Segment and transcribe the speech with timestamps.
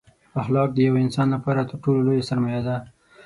[0.41, 2.75] اخلاق دیوه انسان لپاره تر ټولو لویه سرمایه ده